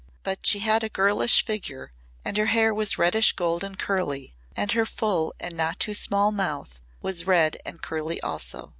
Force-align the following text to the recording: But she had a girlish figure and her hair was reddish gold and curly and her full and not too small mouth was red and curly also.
But 0.23 0.47
she 0.47 0.57
had 0.57 0.83
a 0.83 0.89
girlish 0.89 1.45
figure 1.45 1.91
and 2.25 2.35
her 2.35 2.47
hair 2.47 2.73
was 2.73 2.97
reddish 2.97 3.33
gold 3.33 3.63
and 3.63 3.77
curly 3.77 4.33
and 4.55 4.71
her 4.71 4.87
full 4.87 5.31
and 5.39 5.55
not 5.55 5.79
too 5.79 5.93
small 5.93 6.31
mouth 6.31 6.81
was 7.03 7.27
red 7.27 7.57
and 7.67 7.83
curly 7.83 8.19
also. 8.21 8.69